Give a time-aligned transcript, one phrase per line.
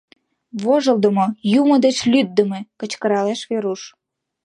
[0.63, 1.25] Вожылдымо,
[1.59, 3.81] юмо деч лӱддымӧ!— кычкыралеш Веруш.